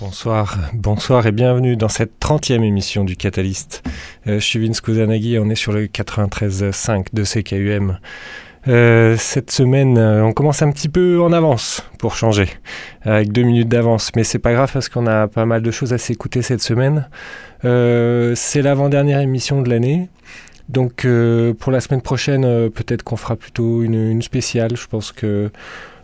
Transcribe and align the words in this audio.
Bonsoir, 0.00 0.56
bonsoir 0.74 1.26
et 1.26 1.32
bienvenue 1.32 1.76
dans 1.76 1.88
cette 1.88 2.20
30e 2.20 2.62
émission 2.62 3.02
du 3.02 3.16
Catalyst. 3.16 3.82
Euh, 4.28 4.38
je 4.38 4.44
suis 4.44 4.64
Vince 4.64 4.80
Kuzanagi 4.80 5.34
et 5.34 5.38
on 5.40 5.50
est 5.50 5.56
sur 5.56 5.72
le 5.72 5.86
93.5 5.86 7.06
de 7.12 7.24
CKUM. 7.24 7.98
Euh, 8.68 9.16
cette 9.18 9.50
semaine, 9.50 9.98
euh, 9.98 10.22
on 10.22 10.32
commence 10.32 10.62
un 10.62 10.70
petit 10.70 10.88
peu 10.88 11.20
en 11.20 11.32
avance 11.32 11.84
pour 11.98 12.14
changer, 12.14 12.48
avec 13.02 13.32
deux 13.32 13.42
minutes 13.42 13.68
d'avance, 13.68 14.12
mais 14.14 14.22
c'est 14.22 14.38
pas 14.38 14.52
grave 14.52 14.70
parce 14.72 14.88
qu'on 14.88 15.08
a 15.08 15.26
pas 15.26 15.46
mal 15.46 15.62
de 15.62 15.70
choses 15.72 15.92
à 15.92 15.98
s'écouter 15.98 16.42
cette 16.42 16.62
semaine. 16.62 17.08
c'est 17.64 18.62
l'avant-dernière 18.62 19.18
émission 19.18 19.62
de 19.62 19.68
l'année. 19.68 20.08
Donc 20.68 21.08
pour 21.58 21.72
la 21.72 21.80
semaine 21.80 22.02
prochaine, 22.02 22.70
peut-être 22.70 23.02
qu'on 23.02 23.16
fera 23.16 23.34
plutôt 23.34 23.82
une, 23.82 24.10
une, 24.12 24.22
spéciale. 24.22 24.76
Je 24.76 24.86
pense 24.86 25.10
que 25.10 25.50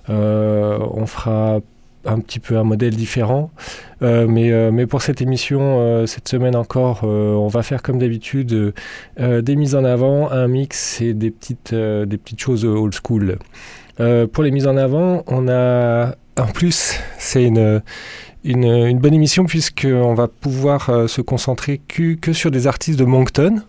on 0.09 1.07
fera 1.07 1.61
un 2.07 2.21
petit 2.21 2.41
peu 2.41 2.57
un 2.57 2.65
modèle 2.65 2.95
différent. 2.95 3.51
Euh, 4.03 4.27
mais, 4.29 4.53
euh, 4.53 4.71
mais 4.71 4.87
pour 4.87 5.03
cette 5.03 5.23
émission, 5.23 5.81
euh, 5.81 6.07
cette 6.07 6.29
semaine 6.29 6.57
encore, 6.57 7.05
on 7.05 7.49
va 7.49 7.63
faire 7.63 7.83
comme 7.83 7.99
d'habitude 7.99 8.75
des 9.19 9.57
mises 9.57 9.75
en 9.75 9.85
avant, 9.85 10.31
un 10.31 10.49
mix 10.49 11.01
et 11.01 11.15
des 11.15 11.31
petites, 11.31 11.75
des 11.75 12.19
petites 12.19 12.41
choses 12.41 12.65
old 12.65 12.95
school. 12.95 13.39
pour 13.97 14.43
les 14.43 14.51
mises 14.51 14.67
en 14.67 14.77
avant, 14.77 15.23
on 15.27 15.49
a 15.49 16.15
en 16.37 16.47
plus, 16.47 16.99
c'est 17.19 17.45
une, 17.45 17.81
une, 18.45 18.99
bonne 18.99 19.15
émission 19.15 19.45
puisqu'on 19.45 20.15
va 20.15 20.29
pouvoir 20.29 21.09
se 21.09 21.21
concentrer 21.21 21.81
que, 21.89 22.33
sur 22.33 22.51
des 22.51 22.67
artistes 22.67 22.99
de 22.99 23.05
Moncton, 23.05 23.63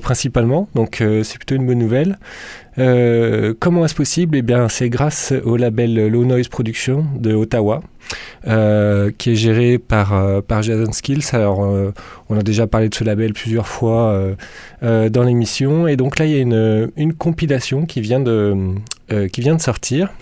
principalement. 0.00 0.68
Donc 0.74 1.02
c'est 1.22 1.38
plutôt 1.38 1.54
une 1.54 1.66
bonne 1.66 1.78
nouvelle. 1.78 2.18
Euh, 2.78 3.54
comment 3.58 3.84
est-ce 3.84 3.94
possible? 3.94 4.36
Eh 4.36 4.42
bien, 4.42 4.68
c'est 4.68 4.88
grâce 4.88 5.32
au 5.44 5.56
label 5.56 6.08
Low 6.08 6.24
Noise 6.24 6.48
Production 6.48 7.06
de 7.16 7.34
Ottawa, 7.34 7.82
euh, 8.46 9.10
qui 9.16 9.32
est 9.32 9.36
géré 9.36 9.78
par, 9.78 10.14
euh, 10.14 10.40
par 10.40 10.62
Jason 10.62 10.92
Skills. 10.92 11.24
Alors, 11.32 11.60
on 12.28 12.38
a 12.38 12.42
déjà 12.42 12.66
parlé 12.66 12.88
de 12.88 12.94
ce 12.94 13.04
label 13.04 13.32
plusieurs 13.32 13.68
fois 13.68 14.20
dans 14.82 15.22
l'émission. 15.22 15.88
Et 15.88 15.96
donc 15.96 16.18
là, 16.18 16.26
il 16.26 16.32
y 16.32 16.36
a 16.36 16.40
une, 16.40 16.90
une 16.96 17.14
compilation 17.14 17.84
qui 17.84 18.00
vient 18.00 18.20
de, 18.20 18.74
qui 19.32 19.40
vient 19.40 19.56
de 19.56 19.60
sortir 19.60 20.12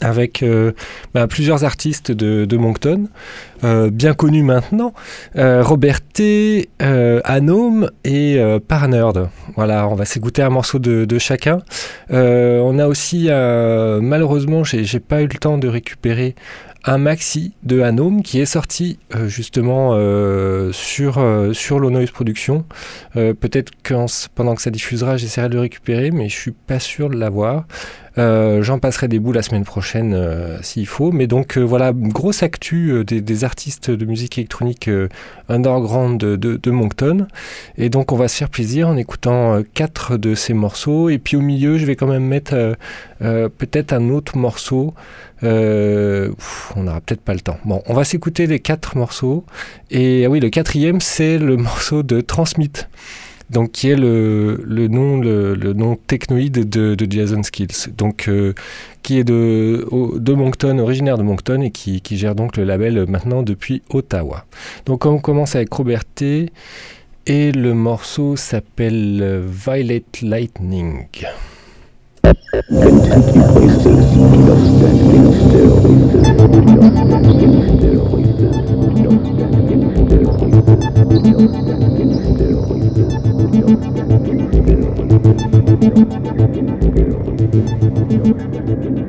avec 0.00 0.42
euh, 0.42 0.72
bah, 1.12 1.26
plusieurs 1.26 1.64
artistes 1.64 2.12
de, 2.12 2.56
Moncton, 2.56 3.08
euh, 3.64 3.90
bien 3.90 4.14
connus 4.14 4.42
maintenant, 4.42 4.94
euh, 5.36 5.62
Robert 5.62 6.00
T, 6.00 6.68
Anom 6.78 7.88
et 8.04 8.38
Parnerd. 8.68 9.28
Voilà, 9.56 9.88
on 9.88 9.94
va 9.94 10.04
s'écouter 10.04 10.42
un 10.42 10.50
morceau 10.50 10.78
de, 10.78 11.18
chacun. 11.18 11.58
on 12.10 12.78
a 12.78 12.86
aussi, 12.86 13.28
malheureusement, 13.28 14.64
j'ai 14.64 15.00
pas 15.00 15.22
eu 15.22 15.26
le 15.26 15.38
temps 15.38 15.58
de 15.58 15.68
récupérer 15.68 16.34
un 16.86 16.98
maxi 16.98 17.54
de 17.62 17.80
Anom 17.80 18.20
qui 18.20 18.40
est 18.40 18.46
sorti 18.46 18.98
justement 19.26 19.96
sur, 20.72 21.24
sur 21.52 21.78
Lonoise 21.80 22.10
Production. 22.10 22.64
Peut-être 23.14 23.70
que 23.82 23.94
pendant 24.34 24.54
que 24.54 24.62
ça 24.62 24.70
diffusera, 24.70 25.16
j'essaierai 25.16 25.48
de 25.48 25.54
le 25.54 25.60
récupérer, 25.60 26.10
mais 26.10 26.28
je 26.28 26.36
suis 26.36 26.52
pas 26.52 26.78
sûr 26.78 27.08
de 27.10 27.16
l'avoir. 27.16 27.64
Euh, 28.16 28.62
j'en 28.62 28.78
passerai 28.78 29.08
des 29.08 29.18
bouts 29.18 29.32
la 29.32 29.42
semaine 29.42 29.64
prochaine 29.64 30.14
euh, 30.14 30.58
s'il 30.62 30.86
faut. 30.86 31.10
Mais 31.10 31.26
donc 31.26 31.58
euh, 31.58 31.62
voilà, 31.62 31.92
grosse 31.92 32.42
actu 32.42 33.04
des, 33.04 33.44
artistes 33.44 33.90
de 33.90 34.04
musique 34.04 34.38
électronique 34.38 34.88
underground 35.48 36.18
de, 36.18 36.70
Moncton. 36.70 37.26
Et 37.76 37.88
donc 37.88 38.12
on 38.12 38.16
va 38.16 38.28
se 38.28 38.36
faire 38.36 38.48
plaisir 38.48 38.88
en 38.88 38.96
écoutant 38.96 39.62
quatre 39.74 40.16
de 40.16 40.34
ces 40.34 40.54
morceaux. 40.54 41.08
Et 41.08 41.18
puis 41.18 41.36
au 41.36 41.40
milieu, 41.40 41.78
je 41.78 41.86
vais 41.86 41.96
quand 41.96 42.06
même 42.06 42.24
mettre 42.24 42.76
peut-être 43.20 43.92
un 43.92 44.10
autre 44.10 44.38
morceau. 44.38 44.94
on 45.42 45.46
n'aura 46.76 47.00
peut-être 47.00 47.20
pas 47.20 47.34
le 47.34 47.40
temps. 47.40 47.58
Bon, 47.64 47.82
on 47.86 47.94
va 47.94 48.04
s'écouter 48.04 48.46
les 48.46 48.60
quatre 48.60 48.96
morceaux. 48.96 49.44
Et 49.90 50.24
ah 50.24 50.30
oui, 50.30 50.40
le 50.40 50.50
quatrième, 50.50 51.00
c'est 51.00 51.38
le 51.38 51.56
morceau 51.58 52.02
de 52.02 52.20
Transmit 52.20 52.72
donc 53.50 53.72
qui 53.72 53.90
est 53.90 53.96
le, 53.96 54.58
nom, 54.88 55.96
technoïde 56.06 56.68
de, 56.68 56.96
Jason 57.08 57.42
Skills, 57.42 57.88
euh, 58.28 58.52
qui 59.02 59.18
est 59.18 59.24
de, 59.24 60.34
Moncton, 60.34 60.78
originaire 60.78 61.18
de 61.18 61.22
Moncton, 61.22 61.60
et 61.60 61.70
qui, 61.70 62.00
gère 62.16 62.34
donc 62.34 62.56
le 62.56 62.64
label 62.64 63.06
maintenant 63.08 63.42
depuis 63.42 63.82
Ottawa. 63.90 64.44
Donc 64.86 65.06
on 65.06 65.18
commence 65.18 65.56
avec 65.56 65.72
Robert 65.72 66.04
T. 66.04 66.50
Et 67.26 67.52
le 67.52 67.72
morceau 67.72 68.36
s'appelle 68.36 69.42
Violet 69.46 70.04
Lightning. 70.20 71.06
Thank 80.76 80.98
you. 88.98 89.03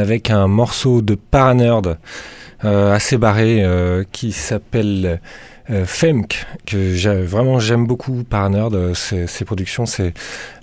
Avec 0.00 0.30
un 0.30 0.46
morceau 0.46 1.02
de 1.02 1.14
Paranerd 1.14 1.98
assez 2.62 3.16
barré 3.16 3.64
qui 4.12 4.32
s'appelle 4.32 5.20
Femk, 5.84 6.46
que 6.66 7.24
vraiment 7.24 7.58
j'aime 7.58 7.86
beaucoup 7.86 8.22
Paranerd. 8.22 8.94
Ses, 8.94 9.44
productions, 9.46 9.86
c'est 9.86 10.12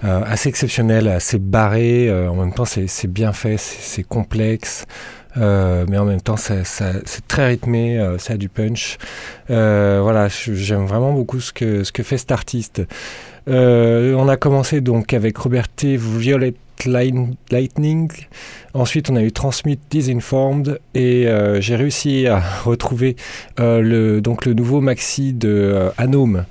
assez 0.04 0.50
exceptionnel, 0.50 1.08
assez 1.08 1.40
barré. 1.40 2.12
en 2.12 2.36
même 2.36 2.54
temps, 2.54 2.66
c'est 2.66 3.08
bien 3.08 3.34
fait, 3.34 3.58
c'est 3.58 4.04
complexe. 4.04 4.86
Euh, 5.38 5.86
mais 5.90 5.98
en 5.98 6.06
même 6.06 6.22
temps, 6.22 6.38
c'est 6.38 6.64
très 7.28 7.48
rythmé, 7.48 8.00
euh, 8.00 8.18
ça 8.18 8.34
a 8.34 8.38
du 8.38 8.50
punch. 8.50 8.98
Euh, 9.50 10.00
voilà, 10.02 10.28
j'aime 10.30 10.86
vraiment 10.86 11.14
beaucoup 11.14 11.40
ce 11.40 11.54
que, 11.54 11.84
ce 11.84 11.92
que 11.92 12.04
fait 12.04 12.18
cet 12.18 12.32
artiste. 12.32 12.82
on 13.48 14.28
a 14.28 14.38
commencé 14.38 14.82
donc 14.82 15.14
avec 15.14 15.38
Robert 15.38 15.70
T. 15.70 15.98
Violet 15.98 16.54
Lightning. 16.86 18.12
Ensuite, 18.74 19.10
on 19.10 19.16
a 19.16 19.22
eu 19.22 19.32
Transmit 19.32 19.80
Disinformed 19.90 20.80
et 20.94 21.28
j'ai 21.60 21.76
réussi 21.76 22.28
à 22.28 22.40
retrouver 22.64 23.16
le, 23.58 24.20
donc 24.20 24.46
le 24.46 24.54
nouveau 24.54 24.82
maxi 24.82 25.34
de 25.34 25.90
Anome 25.98 26.46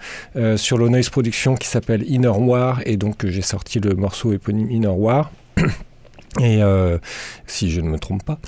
sur 0.57 0.79
le 0.79 0.89
Noise 0.89 1.11
Production 1.11 1.55
qui 1.55 1.69
s'appelle 1.69 2.05
Inner 2.09 2.29
War 2.29 2.81
et 2.85 2.97
donc 2.97 3.27
j'ai 3.27 3.43
sorti 3.43 3.81
le 3.81 3.95
morceau 3.95 4.33
éponyme 4.33 4.71
Inner 4.71 4.89
War. 4.89 5.31
Et 6.41 6.63
euh, 6.63 6.99
si 7.47 7.71
je 7.71 7.81
ne 7.81 7.89
me 7.89 7.99
trompe 7.99 8.23
pas, 8.25 8.39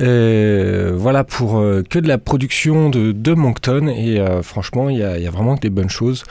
voilà 0.00 1.24
pour 1.24 1.58
euh, 1.58 1.82
que 1.88 1.98
de 1.98 2.08
la 2.08 2.18
production 2.18 2.88
de, 2.88 3.12
de 3.12 3.34
Moncton 3.34 3.88
et 3.88 4.18
euh, 4.18 4.42
franchement 4.42 4.88
il 4.88 4.98
y, 4.98 5.02
a, 5.02 5.30
vraiment 5.30 5.54
des 5.56 5.70
bonnes 5.70 5.90
choses. 5.90 6.24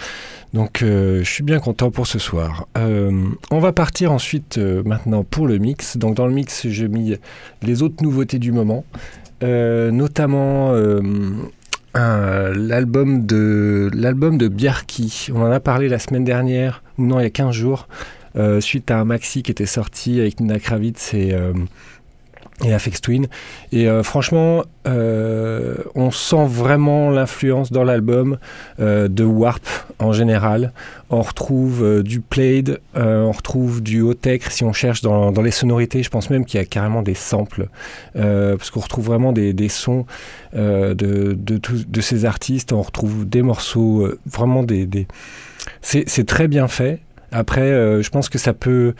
Donc 0.53 0.79
je 0.81 1.23
suis 1.23 1.43
bien 1.43 1.59
content 1.59 1.89
pour 1.89 2.05
ce 2.05 2.19
soir. 2.19 2.67
on 2.75 3.59
va 3.59 3.71
partir 3.71 4.11
ensuite 4.11 4.57
maintenant 4.57 5.23
pour 5.23 5.47
le 5.47 5.57
mix. 5.57 5.97
Donc 5.97 6.15
dans 6.15 6.27
le 6.27 6.33
mix 6.33 6.67
j'ai 6.67 6.87
mis 6.87 7.15
les 7.63 7.81
autres 7.81 8.03
nouveautés 8.03 8.37
du 8.37 8.51
moment, 8.51 8.85
notamment 9.41 10.73
l'album 11.95 13.25
de 13.25 13.89
l'album 13.95 14.37
de 14.37 14.47
Bjarki. 14.47 15.29
On 15.33 15.41
en 15.41 15.51
a 15.51 15.59
parlé 15.59 15.89
la 15.89 15.97
semaine 15.97 16.23
dernière 16.23 16.83
ou 16.99 17.05
non 17.05 17.19
il 17.19 17.23
y 17.23 17.25
a 17.25 17.31
15 17.31 17.51
jours. 17.55 17.87
Euh, 18.35 18.61
suite 18.61 18.89
à 18.89 18.99
un 18.99 19.05
maxi 19.05 19.43
qui 19.43 19.51
était 19.51 19.67
sorti 19.67 20.19
avec 20.19 20.39
Nina 20.39 20.57
Kravitz 20.57 21.13
et 21.13 21.33
euh, 21.33 21.53
Afex 22.61 22.99
Twin. 22.99 23.27
Et 23.71 23.87
euh, 23.87 24.01
franchement, 24.01 24.63
on 24.85 26.11
sent 26.11 26.45
vraiment 26.47 27.11
l'influence 27.11 27.71
dans 27.71 27.83
l'album 27.83 28.37
de 28.79 29.23
Warp 29.23 29.63
en 29.99 30.13
général. 30.13 30.71
On 31.09 31.21
retrouve 31.21 32.01
du 32.03 32.19
played, 32.19 32.79
on 32.95 33.31
retrouve 33.31 33.81
du 33.81 34.01
haut-tech 34.01 34.41
si 34.49 34.63
on 34.63 34.73
cherche 34.73 35.01
dans, 35.01 35.31
les 35.31 35.51
sonorités. 35.51 36.03
Je 36.03 36.09
pense 36.09 36.29
même 36.29 36.43
qu'il 36.43 36.59
y 36.59 36.63
a 36.63 36.65
carrément 36.65 37.01
des 37.01 37.13
samples, 37.13 37.69
parce 38.13 38.71
qu'on 38.71 38.81
retrouve 38.81 39.05
vraiment 39.05 39.31
des, 39.31 39.69
sons 39.69 40.05
de, 40.53 41.37
ces 42.01 42.25
artistes. 42.25 42.73
On 42.73 42.81
retrouve 42.81 43.27
des 43.27 43.41
morceaux, 43.41 44.09
vraiment 44.25 44.63
des... 44.63 45.07
C'est 45.81 46.27
très 46.27 46.49
bien 46.49 46.67
fait. 46.67 46.99
Après, 47.33 47.61
euh, 47.61 48.03
je 48.03 48.09
pense 48.11 48.29
que 48.29 48.37
ça 48.37 48.53
peut. 48.53 48.93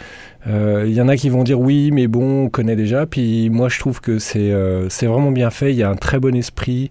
Il 0.48 0.52
euh, 0.52 0.88
y 0.88 1.00
en 1.00 1.08
a 1.08 1.16
qui 1.16 1.30
vont 1.30 1.44
dire 1.44 1.60
oui, 1.60 1.92
mais 1.92 2.08
bon, 2.08 2.46
on 2.46 2.50
connaît 2.50 2.76
déjà. 2.76 3.06
Puis 3.06 3.52
moi, 3.52 3.70
je 3.70 3.80
trouve 3.80 4.02
que 4.02 4.18
c'est 4.18 4.52
euh, 4.52 4.90
vraiment 5.04 5.32
bien 5.32 5.52
fait. 5.52 5.72
Il 5.72 5.78
y 5.78 5.84
a 5.84 5.90
un 5.90 5.96
très 5.96 6.20
bon 6.20 6.36
esprit 6.36 6.90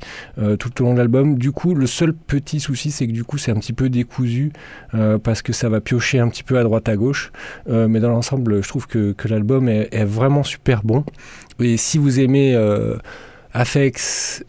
tout 0.58 0.80
au 0.80 0.84
long 0.84 0.92
de 0.94 0.98
l'album. 0.98 1.36
Du 1.36 1.50
coup, 1.50 1.74
le 1.74 1.86
seul 1.86 2.14
petit 2.14 2.60
souci, 2.60 2.92
c'est 2.92 3.08
que 3.08 3.12
du 3.12 3.24
coup, 3.24 3.38
c'est 3.38 3.50
un 3.50 3.56
petit 3.56 3.72
peu 3.72 3.90
décousu 3.90 4.52
parce 5.22 5.42
que 5.42 5.52
ça 5.52 5.68
va 5.68 5.80
piocher 5.80 6.20
un 6.20 6.28
petit 6.28 6.44
peu 6.44 6.58
à 6.58 6.62
droite 6.62 6.88
à 6.88 6.96
gauche. 6.96 7.32
mais 7.68 7.98
dans 7.98 8.10
l'ensemble, 8.10 8.62
je 8.62 8.68
trouve 8.68 8.86
que, 8.86 9.12
que 9.12 9.28
l'album 9.28 9.68
est, 9.68 10.04
vraiment 10.04 10.44
super 10.44 10.82
bon. 10.84 11.04
Et 11.60 11.76
si 11.76 11.98
vous 11.98 12.20
aimez. 12.20 12.56
Afex, 13.54 14.42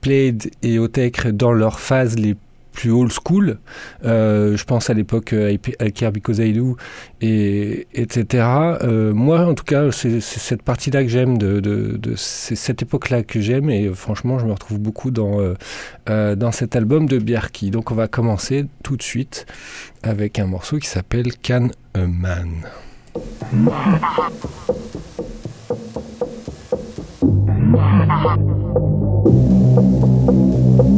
Played 0.00 0.50
et 0.64 0.80
Otech 0.80 1.28
dans 1.28 1.52
leurs 1.52 1.78
phases 1.78 2.18
les 2.18 2.34
plus 2.76 2.92
old 2.92 3.10
school. 3.10 3.58
Euh, 4.04 4.56
je 4.56 4.64
pense 4.64 4.90
à 4.90 4.94
l'époque 4.94 5.32
euh, 5.32 5.50
I 5.50 6.52
Do, 6.52 6.76
et, 7.20 7.88
etc. 7.94 8.46
Euh, 8.82 9.12
moi, 9.12 9.46
en 9.46 9.54
tout 9.54 9.64
cas, 9.64 9.90
c'est 9.90 10.20
cette 10.20 10.62
partie-là 10.62 11.02
que 11.02 11.08
j'aime, 11.08 11.38
de, 11.38 11.98
cette 12.16 12.82
époque-là 12.82 13.22
que 13.22 13.40
j'aime, 13.40 13.70
et 13.70 13.90
franchement, 13.94 14.38
je 14.38 14.46
me 14.46 14.52
retrouve 14.52 14.78
beaucoup 14.78 15.10
dans, 15.10 15.54
dans 16.06 16.52
cet 16.52 16.76
album 16.76 17.06
de 17.06 17.18
Bjarki. 17.18 17.70
Donc, 17.70 17.90
on 17.90 17.94
va 17.94 18.06
commencer 18.06 18.66
tout 18.84 18.96
de 18.96 19.02
suite 19.02 19.46
avec 20.02 20.38
un 20.38 20.46
morceau 20.46 20.78
qui 20.78 20.88
s'appelle 20.88 21.32
Can 21.42 21.70
a 21.94 22.06
Man. 22.06 22.66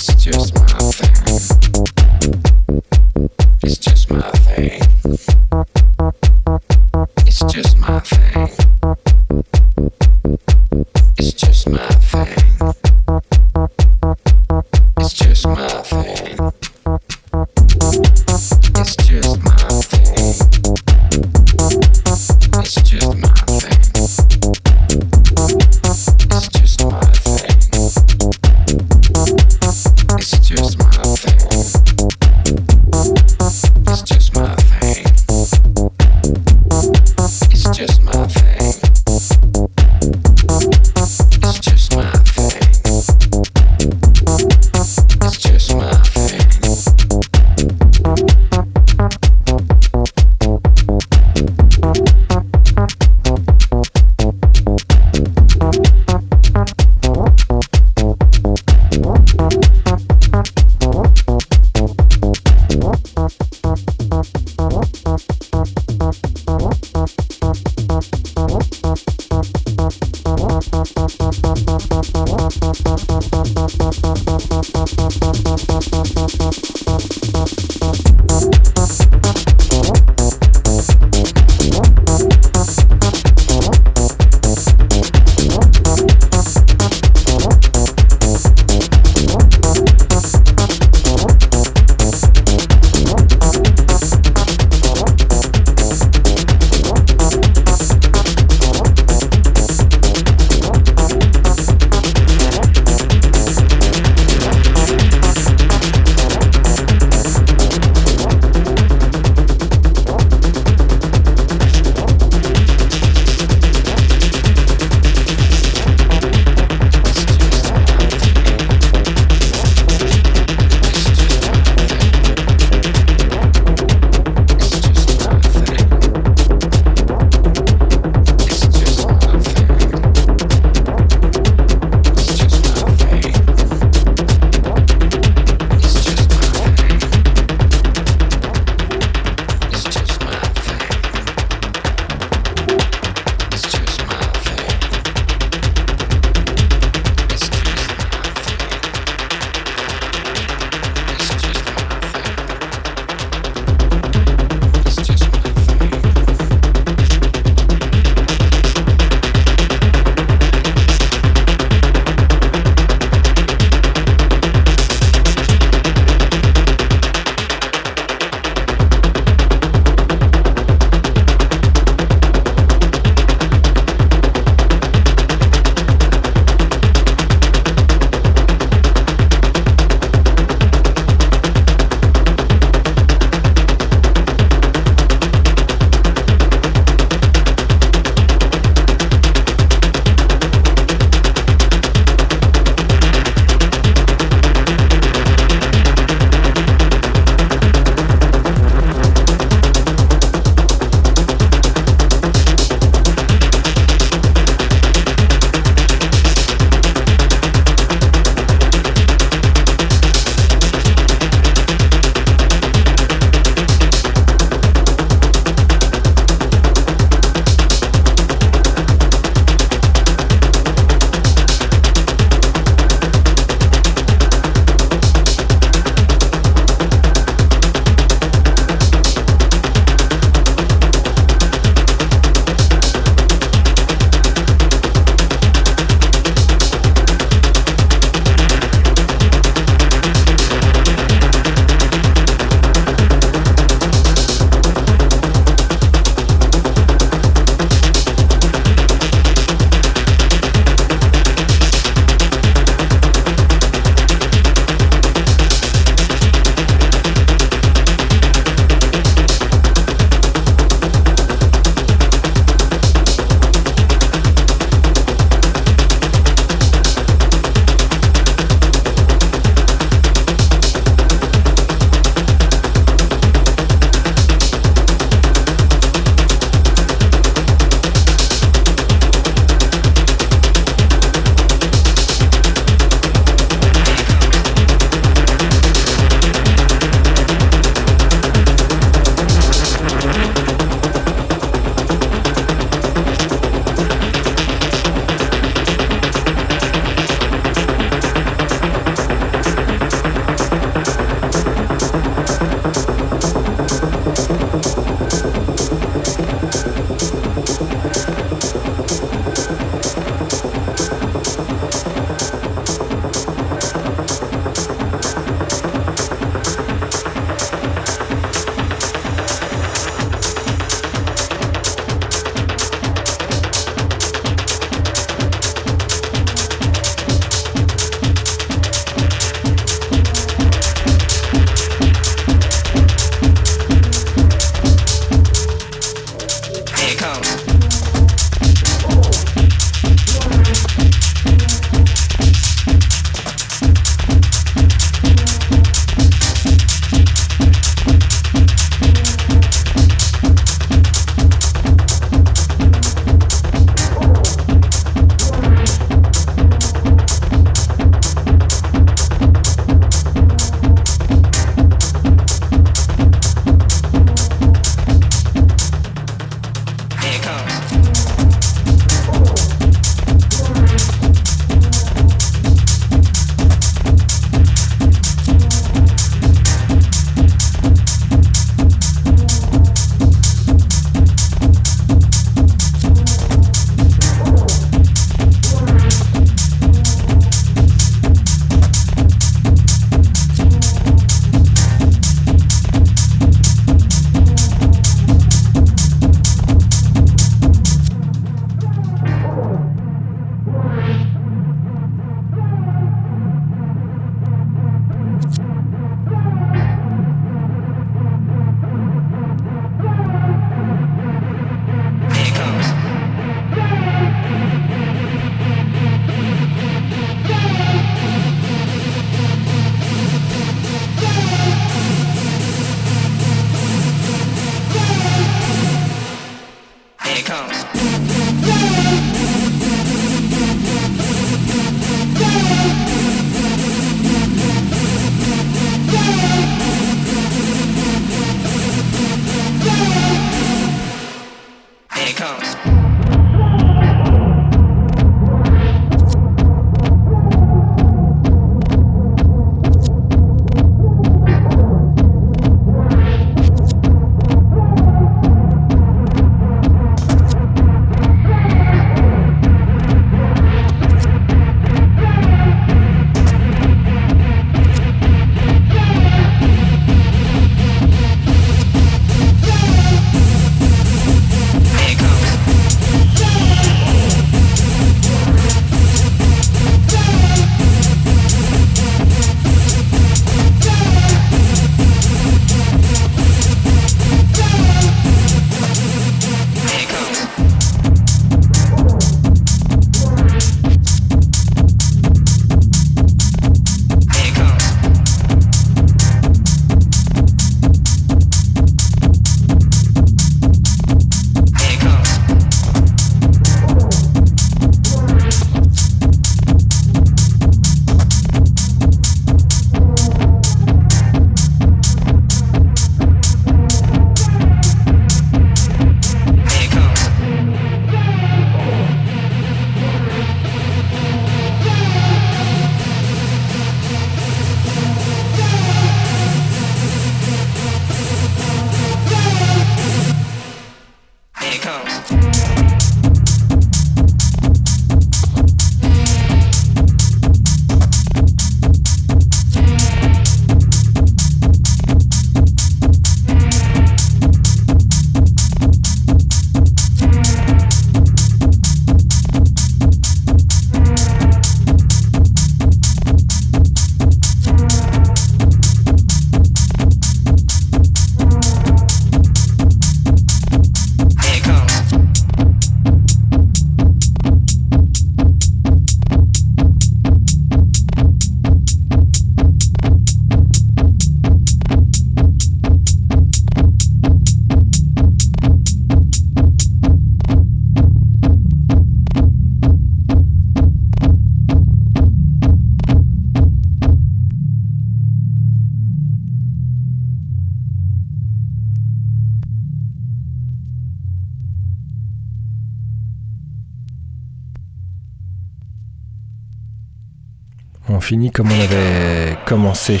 comme 598.32 598.48
on 598.50 598.60
avait 598.60 599.36
commencé 599.46 600.00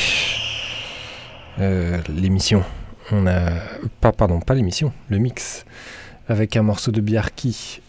euh, 1.60 1.98
l'émission. 2.08 2.62
On 3.10 3.26
a 3.26 3.50
pas 4.00 4.12
pardon, 4.12 4.40
pas 4.40 4.54
l'émission, 4.54 4.92
le 5.08 5.18
mix. 5.18 5.64
avec 6.28 6.56
un 6.56 6.62
morceau 6.62 6.92
de 6.92 7.00
Bjarki 7.00 7.80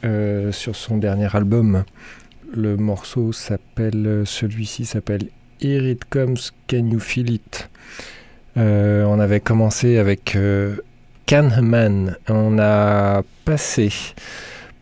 sur 0.51 0.75
son 0.75 0.97
dernier 0.97 1.33
album. 1.35 1.83
Le 2.53 2.75
morceau 2.77 3.31
s'appelle, 3.31 4.23
celui-ci 4.25 4.85
s'appelle 4.85 5.27
Here 5.61 5.89
It 5.89 6.03
Comes, 6.09 6.37
Can 6.67 6.87
You 6.89 6.99
Feel 6.99 7.31
It? 7.31 7.69
On 8.55 9.19
avait 9.19 9.39
commencé 9.39 9.97
avec 9.97 10.37
Canman. 11.25 12.17
On 12.27 12.59
a 12.59 13.21
passé 13.45 13.91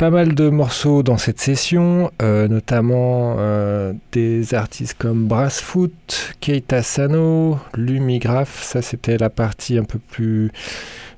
pas 0.02 0.10
mal 0.10 0.34
de 0.34 0.50
morceaux 0.50 1.04
dans 1.04 1.20
cette 1.20 1.40
session, 1.40 2.10
euh, 2.24 2.48
notamment 2.48 3.36
euh, 3.38 3.94
des 4.12 4.56
artistes 4.56 4.96
comme 4.98 5.28
Brassfoot, 5.28 6.34
Keita 6.40 6.82
Sano, 6.82 7.60
Lumigraph, 7.76 8.64
ça 8.64 8.82
c'était 8.82 9.20
la 9.20 9.30
partie 9.30 9.78
un 9.78 9.84
peu 9.84 10.00
plus 10.00 10.52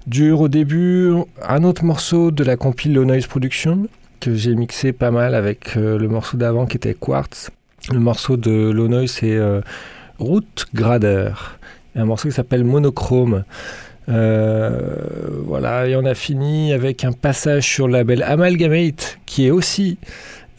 dure 0.06 0.42
au 0.42 0.50
début. 0.50 1.14
Un 1.48 1.64
autre 1.64 1.86
morceau 1.86 2.32
de 2.32 2.44
la 2.44 2.58
compile 2.58 2.96
Low 2.96 3.06
Noise 3.06 3.28
Production 3.28 3.88
que 4.20 4.36
j'ai 4.36 4.54
mixé 4.54 4.92
pas 4.92 5.12
mal 5.12 5.34
avec 5.34 5.78
euh, 5.78 5.98
le 5.98 6.10
morceau 6.10 6.36
d'avant 6.36 6.66
qui 6.66 6.76
était 6.76 6.94
Quartz. 6.94 7.52
Le 7.90 8.00
morceau 8.00 8.36
de 8.36 8.52
Low 8.70 8.90
Noise 8.90 9.12
c'est 9.12 9.40
Route 10.20 10.66
Grader, 10.76 11.32
un 11.96 12.04
morceau 12.04 12.28
qui 12.28 12.36
s'appelle 12.36 12.66
Monochrome. 12.66 13.46
Euh, 14.10 14.80
voilà, 15.46 15.88
et 15.88 15.96
on 15.96 16.06
a 16.06 16.14
fini 16.14 16.74
avec 16.74 17.04
un 17.04 17.12
passage 17.12 17.68
sur 17.68 17.88
le 17.88 17.94
label 17.94 18.24
Amalgamate, 18.24 19.20
qui 19.26 19.48
est 19.48 19.52
aussi 19.52 19.98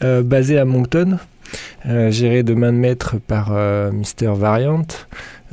euh, 0.03 0.23
basé 0.23 0.57
à 0.57 0.65
Moncton, 0.65 1.19
euh, 1.87 2.11
géré 2.11 2.43
de 2.43 2.53
main 2.53 2.73
de 2.73 2.77
maître 2.77 3.17
par 3.17 3.51
Mister 3.91 4.31
Variant. 4.35 4.87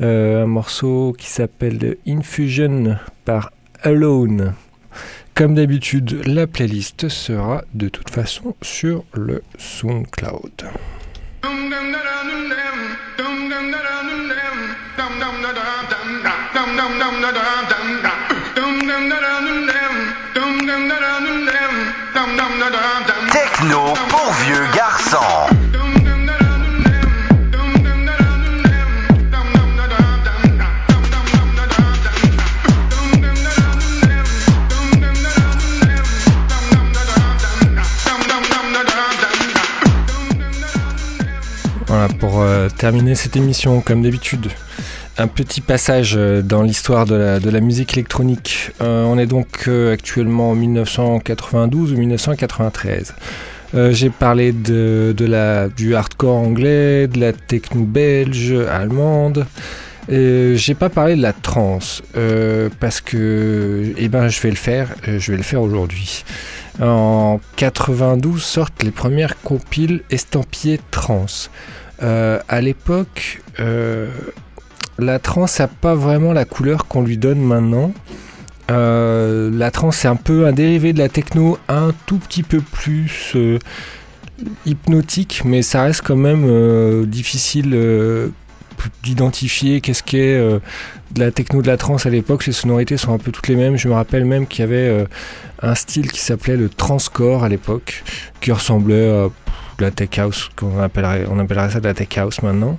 un 0.01 0.47
morceau 0.47 1.15
qui 1.17 1.29
s'appelle 1.29 1.97
Infusion 2.07 2.97
par 3.25 3.53
Alone. 3.83 4.55
Comme 5.35 5.55
d'habitude, 5.55 6.27
la 6.27 6.47
playlist 6.47 7.09
sera 7.09 7.65
de 7.73 7.89
toute 7.89 8.11
façon 8.11 8.55
sur 8.63 9.05
le 9.15 9.43
SoundCloud. 9.59 10.67
Techno 23.31 23.95
pour 24.09 24.33
vieux 24.45 24.67
garçons. 24.75 25.17
Voilà, 41.87 42.09
pour 42.09 42.41
euh, 42.41 42.69
terminer 42.69 43.15
cette 43.15 43.37
émission, 43.37 43.81
comme 43.81 44.03
d'habitude, 44.03 44.51
un 45.23 45.29
petit 45.29 45.61
passage 45.61 46.15
euh, 46.17 46.43
dans 46.43 46.63
l'histoire 46.63 47.07
de 47.07 47.15
la, 47.49 47.61
musique 47.61 47.93
électronique. 47.93 48.73
Euh, 48.81 49.05
on 49.05 49.19
est 49.19 49.27
donc 49.27 49.69
euh, 49.69 49.93
actuellement 49.93 50.51
en 50.51 50.55
1992 50.57 51.93
ou 51.93 51.97
1993. 51.97 53.15
J'ai 53.91 54.11
parlé 54.11 54.53
de, 54.53 55.15
la, 55.19 55.69
du 55.69 55.95
hardcore 55.95 56.37
anglais, 56.37 57.07
de 57.07 57.19
la 57.19 57.33
techno 57.33 57.85
belge, 57.85 58.53
allemande. 58.71 59.47
J'ai 60.11 60.75
pas 60.75 60.91
parlé 60.91 61.17
de 61.17 61.23
la 61.23 61.33
trance 61.33 62.03
parce 62.81 63.01
que 63.01 63.95
eh 63.97 64.09
ben, 64.09 64.29
je 64.29 64.43
vais 64.43 64.51
le 64.51 64.57
faire, 64.57 64.89
je 65.07 65.31
vais 65.31 65.39
le 65.39 65.43
faire 65.43 65.63
aujourd'hui. 65.63 66.23
En 66.83 67.41
92 67.57 68.43
sortent 68.43 68.83
les 68.83 68.91
premières 68.91 69.41
compiles 69.41 70.03
estampillées 70.11 70.81
trance. 70.91 71.51
à 71.99 72.61
l'époque, 72.61 73.41
la 74.99 75.19
trance 75.19 75.59
n'a 75.59 75.69
pas 75.69 75.95
vraiment 75.95 76.33
la 76.33 76.45
couleur 76.45 76.87
qu'on 76.87 77.03
lui 77.03 77.17
donne 77.17 77.41
maintenant. 77.41 77.93
Euh, 78.71 79.51
la 79.53 79.71
trance 79.71 79.99
c'est 79.99 80.09
un 80.09 80.17
peu 80.17 80.47
un 80.47 80.53
dérivé 80.53 80.93
de 80.93 80.99
la 80.99 81.09
techno, 81.09 81.59
un 81.69 81.91
tout 82.07 82.19
petit 82.19 82.43
peu 82.43 82.61
plus 82.61 83.33
euh, 83.35 83.59
hypnotique, 84.67 85.43
mais 85.45 85.63
ça 85.63 85.83
reste 85.83 86.03
quand 86.03 86.17
même 86.17 86.45
euh, 86.47 87.05
difficile 87.05 87.77
d'identifier 89.03 89.81
qu'est-ce 89.81 90.03
qu'est 90.03 90.39
de 90.39 91.21
la 91.21 91.31
techno 91.31 91.63
de 91.63 91.69
la 91.69 91.77
trance 91.77 92.07
à 92.07 92.11
l'époque. 92.11 92.47
Les 92.47 92.53
sonorités 92.53 92.97
sont 92.97 93.15
un 93.15 93.19
peu 93.19 93.31
toutes 93.31 93.47
les 93.47 93.55
mêmes. 93.55 93.77
Je 93.77 93.87
me 93.87 93.95
rappelle 93.95 94.25
même 94.25 94.47
qu'il 94.47 94.61
y 94.61 94.65
avait 94.65 95.07
un 95.61 95.75
style 95.77 96.11
qui 96.11 96.21
s'appelait 96.21 96.57
le 96.57 96.69
transcore 96.69 97.45
à 97.45 97.49
l'époque, 97.49 98.03
qui 98.41 98.51
ressemblait 98.51 99.09
à 99.09 99.29
la 99.79 99.93
tech 99.93 100.19
house, 100.19 100.51
qu'on 100.57 100.81
appellerait, 100.81 101.27
on 101.31 101.39
appellerait 101.39 101.71
ça 101.71 101.79
de 101.79 101.87
la 101.87 101.95
tech 101.95 102.17
house 102.19 102.43
maintenant 102.43 102.79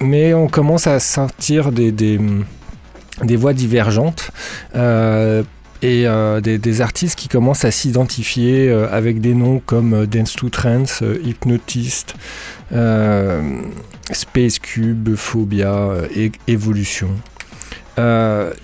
mais 0.00 0.34
on 0.34 0.48
commence 0.48 0.86
à 0.86 1.00
sentir 1.00 1.72
des, 1.72 1.92
des, 1.92 3.36
voix 3.36 3.52
divergentes. 3.52 4.30
Euh, 4.74 5.42
et 5.82 6.06
euh, 6.06 6.40
des, 6.40 6.80
artistes 6.80 7.18
qui 7.18 7.28
commencent 7.28 7.66
à 7.66 7.70
s'identifier 7.70 8.68
euh, 8.68 8.88
avec 8.90 9.20
des 9.20 9.34
noms 9.34 9.60
comme 9.64 10.06
Dance 10.06 10.32
to 10.32 10.48
Trance, 10.48 11.02
Hypnotist, 11.22 12.14
Space 14.10 14.58
Cube, 14.58 15.14
Phobia 15.16 15.90
Evolution. 16.48 17.10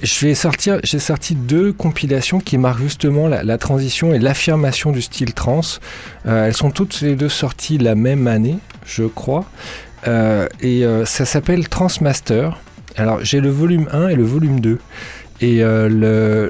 j'ai 0.03 0.35
sorti 0.35 1.35
deux 1.35 1.73
compilations 1.75 2.41
qui 2.41 2.57
marquent 2.57 2.83
justement 2.83 3.29
la, 3.29 3.43
la 3.43 3.59
transition 3.59 4.15
et 4.15 4.19
l'affirmation 4.19 4.91
du 4.91 5.03
style 5.03 5.35
trance. 5.35 5.81
elles 6.25 6.55
sont 6.55 6.71
toutes 6.71 7.03
les 7.03 7.15
deux 7.15 7.29
sorties 7.29 7.77
la 7.77 7.95
même 7.95 8.27
année, 8.27 8.57
je 8.87 9.05
crois. 9.05 9.45
Euh, 10.07 10.49
et 10.61 10.85
euh, 10.85 11.05
ça 11.05 11.25
s'appelle 11.25 11.69
Transmaster. 11.69 12.59
Alors 12.97 13.25
j'ai 13.25 13.41
le 13.41 13.51
volume 13.51 13.89
1 13.93 14.09
et 14.09 14.15
le 14.15 14.25
volume 14.25 14.61
2. 14.61 14.79
Et 15.41 15.63
euh, 15.63 15.89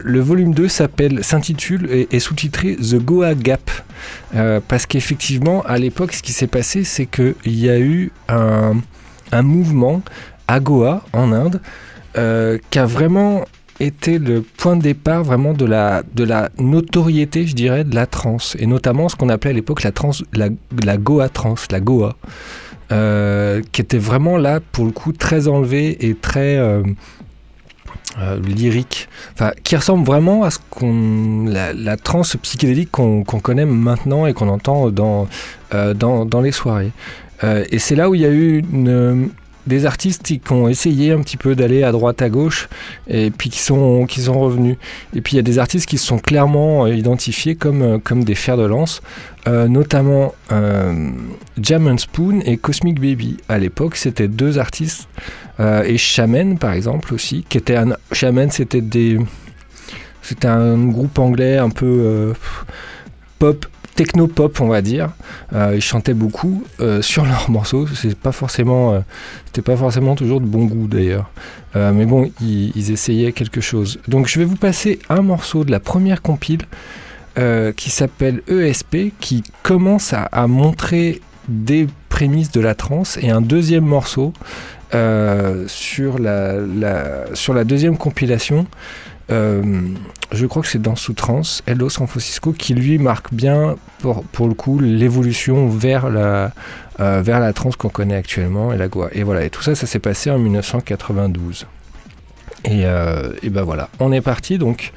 le, 0.02 0.20
volume 0.20 0.52
2 0.52 0.68
s'intitule 0.68 1.88
et 1.90 2.08
est 2.10 2.18
sous-titré 2.18 2.76
The 2.76 2.96
Goa 2.96 3.34
Gap. 3.34 3.70
parce 4.68 4.84
qu'effectivement, 4.86 5.62
à 5.62 5.78
l'époque, 5.78 6.12
ce 6.12 6.22
qui 6.22 6.32
s'est 6.32 6.46
passé, 6.46 6.84
c'est 6.84 7.06
qu'il 7.06 7.34
y 7.46 7.70
a 7.70 7.78
eu 7.78 8.12
un, 8.28 8.74
mouvement 9.42 10.02
à 10.46 10.60
Goa, 10.60 11.04
en 11.14 11.32
Inde, 11.32 11.60
qui 12.70 12.78
a 12.78 12.84
vraiment 12.84 13.46
été 13.80 14.18
le 14.18 14.42
point 14.42 14.76
de 14.76 14.82
départ 14.82 15.24
vraiment 15.24 15.54
de 15.54 15.64
la, 15.64 16.02
notoriété, 16.58 17.46
je 17.46 17.54
dirais, 17.54 17.84
de 17.84 17.94
la 17.94 18.06
trance. 18.06 18.56
Et 18.58 18.66
notamment 18.66 19.08
ce 19.08 19.16
qu'on 19.16 19.30
appelait 19.30 19.52
à 19.52 19.54
l'époque 19.54 19.82
la, 19.82 20.48
la 20.84 20.96
Goa 20.98 21.30
trance, 21.30 21.68
la 21.70 21.80
Goa. 21.80 22.16
Euh, 22.92 23.62
qui 23.72 23.80
était 23.80 23.98
vraiment 23.98 24.36
là 24.36 24.60
pour 24.72 24.84
le 24.84 24.90
coup 24.90 25.12
très 25.12 25.48
enlevé 25.48 26.06
et 26.06 26.14
très 26.14 26.56
euh, 26.58 26.82
euh, 28.18 28.38
lyrique, 28.40 29.08
enfin, 29.32 29.52
qui 29.62 29.76
ressemble 29.76 30.04
vraiment 30.04 30.44
à 30.44 30.50
ce 30.50 30.58
qu'on 30.68 31.46
la, 31.46 31.72
la 31.72 31.96
trance 31.96 32.36
psychédélique 32.36 32.90
qu'on 32.90 33.24
connaît 33.24 33.64
maintenant 33.64 34.26
et 34.26 34.34
qu'on 34.34 34.48
entend 34.48 34.90
dans, 34.90 35.26
dans, 35.94 36.26
dans, 36.26 36.40
les 36.42 36.52
soirées. 36.52 36.92
et 37.42 37.78
c'est 37.78 37.94
là 37.94 38.10
où 38.10 38.14
il 38.14 38.20
y 38.20 38.26
a 38.26 38.30
eu 38.30 38.62
une, 38.72 39.30
des 39.66 39.86
artistes 39.86 40.22
qui 40.22 40.40
ont 40.50 40.68
essayé 40.68 41.12
un 41.12 41.20
petit 41.20 41.36
peu 41.36 41.54
d'aller 41.54 41.82
à 41.82 41.92
droite 41.92 42.22
à 42.22 42.28
gauche 42.28 42.68
et 43.08 43.30
puis 43.30 43.50
qui 43.50 43.60
sont, 43.60 44.06
qui 44.06 44.22
sont 44.22 44.38
revenus. 44.38 44.76
Et 45.14 45.20
puis 45.20 45.34
il 45.34 45.36
y 45.36 45.40
a 45.40 45.42
des 45.42 45.58
artistes 45.58 45.86
qui 45.86 45.98
se 45.98 46.06
sont 46.06 46.18
clairement 46.18 46.86
euh, 46.86 46.94
identifiés 46.94 47.54
comme, 47.54 47.82
euh, 47.82 47.98
comme 48.02 48.24
des 48.24 48.34
fers 48.34 48.56
de 48.56 48.64
lance, 48.64 49.02
euh, 49.46 49.68
notamment 49.68 50.34
Jam 51.60 51.98
Spoon 51.98 52.40
et 52.44 52.56
Cosmic 52.56 53.00
Baby. 53.00 53.38
À 53.48 53.58
l'époque, 53.58 53.96
c'était 53.96 54.28
deux 54.28 54.58
artistes 54.58 55.08
et 55.58 55.96
Shaman 55.96 56.58
par 56.58 56.72
exemple 56.72 57.14
aussi, 57.14 57.44
qui 57.48 57.56
était 57.56 57.76
un 57.76 57.96
Shaman, 58.10 58.50
c'était 58.50 58.80
des 58.80 59.18
c'était 60.22 60.48
un 60.48 60.76
groupe 60.88 61.18
anglais 61.18 61.58
un 61.58 61.70
peu 61.70 62.34
pop 63.38 63.66
techno-pop, 63.94 64.60
on 64.60 64.68
va 64.68 64.82
dire. 64.82 65.10
Euh, 65.52 65.72
ils 65.74 65.82
chantaient 65.82 66.14
beaucoup 66.14 66.64
euh, 66.80 67.02
sur 67.02 67.24
leurs 67.24 67.50
morceaux. 67.50 67.86
C'est 67.86 68.16
pas 68.16 68.30
euh, 68.30 69.00
c'était 69.46 69.62
pas 69.62 69.76
forcément 69.76 70.14
toujours 70.14 70.40
de 70.40 70.46
bon 70.46 70.64
goût 70.64 70.86
d'ailleurs. 70.86 71.30
mais 71.74 72.04
bon, 72.04 72.30
ils, 72.40 72.90
essayaient 72.90 73.32
quelque 73.32 73.60
chose. 73.60 73.98
Donc 74.08 74.26
je 74.28 74.38
vais 74.38 74.44
vous 74.44 74.56
passer 74.56 74.98
un 75.08 75.22
morceau 75.22 75.64
de 75.64 75.70
la 75.70 75.80
première 75.80 76.22
compile 76.22 76.62
qui 77.76 77.90
s'appelle 77.90 78.42
ESP, 78.46 79.12
qui 79.18 79.42
commence 79.62 80.12
à, 80.12 80.46
montrer 80.46 81.22
des 81.48 81.86
prémices 82.10 82.50
de 82.50 82.60
la 82.60 82.74
trance, 82.74 83.18
et 83.22 83.30
un 83.30 83.40
deuxième 83.40 83.86
morceau 83.86 84.34
sur 85.66 86.18
la, 86.18 87.64
deuxième 87.64 87.96
compilation 87.96 88.66
je 89.28 90.46
crois 90.46 90.62
que 90.62 90.68
c'est 90.68 90.82
dans 90.82 90.96
Sous-Trans, 90.96 91.42
Hello 91.66 91.88
San 91.88 92.06
Francisco, 92.06 92.52
qui 92.52 92.74
lui 92.74 92.98
marque 92.98 93.32
bien, 93.32 93.76
pour, 93.98 94.24
pour 94.24 94.48
le 94.48 94.54
coup, 94.54 94.78
l'évolution 94.78 95.68
vers 95.68 96.10
la, 96.10 96.52
euh, 97.00 97.22
vers 97.22 97.40
la 97.40 97.52
trance 97.52 97.76
qu'on 97.76 97.88
connaît 97.88 98.16
actuellement 98.16 98.72
et 98.72 98.78
la 98.78 98.88
Goa. 98.88 99.08
Et 99.12 99.22
voilà, 99.22 99.44
et 99.44 99.50
tout 99.50 99.62
ça, 99.62 99.74
ça 99.74 99.86
s'est 99.86 99.98
passé 99.98 100.30
en 100.30 100.38
1992. 100.38 101.66
Et, 102.64 102.84
euh, 102.84 103.32
et 103.42 103.50
ben 103.50 103.62
voilà, 103.62 103.88
on 103.98 104.12
est 104.12 104.20
parti 104.20 104.58
donc 104.58 104.92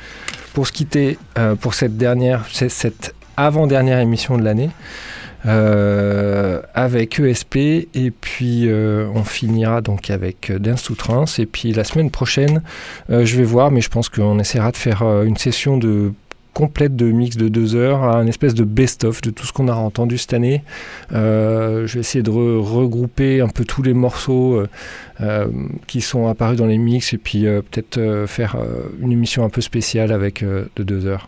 pour 0.54 0.68
se 0.68 0.72
quitter 0.72 1.18
pour 1.60 1.74
cette 1.74 1.98
dernière, 1.98 2.46
cette 2.52 3.16
avant-dernière 3.38 4.00
émission 4.00 4.38
de 4.38 4.44
l'année. 4.44 4.70
Euh, 5.48 6.62
avec 6.74 7.20
ESP 7.20 7.56
et 7.58 8.12
puis 8.20 8.64
euh, 8.68 9.08
on 9.14 9.24
finira 9.24 9.82
donc 9.82 10.10
avec 10.10 10.50
euh, 10.50 10.58
Dance 10.58 10.84
to 10.84 10.96
et 11.38 11.46
puis 11.46 11.72
la 11.72 11.84
semaine 11.84 12.10
prochaine 12.10 12.64
je 13.10 13.38
vais 13.38 13.44
voir 13.44 13.70
mais 13.70 13.82
je 13.82 13.90
pense 13.90 14.10
qu'on 14.10 14.40
essaiera 14.40 14.72
de 14.72 14.78
faire 14.78 15.04
une 15.24 15.38
session 15.38 15.78
de 15.78 16.14
complète 16.54 16.96
de 16.96 17.12
mix 17.12 17.36
de 17.36 17.50
deux 17.50 17.76
heures, 17.76 18.04
un 18.04 18.28
espèce 18.28 18.54
de 18.54 18.64
best-of 18.64 19.22
de 19.22 19.30
tout 19.30 19.46
ce 19.46 19.52
qu'on 19.52 19.68
a 19.68 19.74
entendu 19.74 20.18
cette 20.18 20.34
année. 20.34 20.64
je 21.12 21.94
vais 21.94 22.00
essayer 22.00 22.24
de 22.24 22.32
regrouper 22.32 23.42
un 23.42 23.50
peu 23.50 23.66
tous 23.66 23.84
les 23.84 23.94
morceaux 23.94 24.64
qui 25.86 26.02
sont 26.02 26.28
apparus 26.28 26.58
dans 26.58 26.66
les 26.66 26.78
mix 26.78 27.14
et 27.14 27.18
puis 27.18 27.42
peut-être 27.42 28.26
faire 28.28 28.56
une 29.02 29.12
émission 29.12 29.44
un 29.44 29.50
peu 29.50 29.62
spéciale 29.62 30.14
avec 30.14 30.44
de 30.44 30.84
deux 30.84 31.06
heures. 31.06 31.28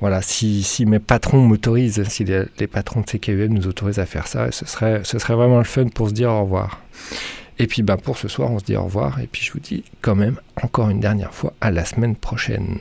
Voilà, 0.00 0.22
si, 0.22 0.84
mes 0.86 1.00
patrons 1.00 1.40
m'autorisent, 1.40 2.04
si 2.08 2.24
les, 2.24 2.66
patrons 2.66 3.00
de 3.00 3.06
CKUM 3.06 3.52
nous 3.52 3.66
autorisent 3.66 3.98
à 3.98 4.06
faire 4.06 4.28
ça, 4.28 4.50
ce 4.52 4.64
serait, 4.64 5.00
ce 5.04 5.18
serait 5.18 5.34
vraiment 5.34 5.58
le 5.58 5.64
fun 5.64 5.86
pour 5.88 6.08
se 6.08 6.14
dire 6.14 6.30
au 6.30 6.42
revoir. 6.42 6.80
Et 7.58 7.66
puis 7.66 7.82
ben, 7.82 7.96
pour 7.96 8.16
ce 8.16 8.28
soir, 8.28 8.50
on 8.52 8.60
se 8.60 8.64
dit 8.64 8.76
au 8.76 8.84
revoir. 8.84 9.20
Et 9.20 9.26
puis 9.26 9.42
je 9.42 9.52
vous 9.52 9.58
dis 9.58 9.82
quand 10.00 10.14
même 10.14 10.38
encore 10.62 10.90
une 10.90 11.00
dernière 11.00 11.34
fois 11.34 11.52
à 11.60 11.70
la 11.70 11.84
semaine 11.84 12.14
prochaine. 12.14 12.78